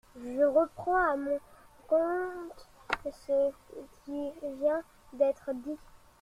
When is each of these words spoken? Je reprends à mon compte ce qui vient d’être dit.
Je 0.19 0.43
reprends 0.43 0.95
à 0.95 1.15
mon 1.15 1.37
compte 1.87 2.67
ce 3.05 3.51
qui 4.03 4.31
vient 4.59 4.81
d’être 5.13 5.51
dit. 5.53 5.77